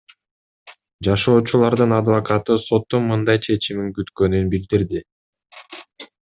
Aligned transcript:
Жашоочулардын 1.07 1.93
адвокаты 1.97 2.57
соттун 2.65 3.07
мындай 3.11 3.43
чечимин 3.49 3.95
күткөнүн 4.01 4.51
билдирди. 4.57 5.07